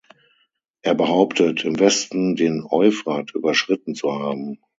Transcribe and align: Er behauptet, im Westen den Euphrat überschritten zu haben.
Er 0.81 0.95
behauptet, 0.95 1.63
im 1.63 1.79
Westen 1.79 2.35
den 2.35 2.63
Euphrat 2.67 3.35
überschritten 3.35 3.93
zu 3.93 4.11
haben. 4.13 4.57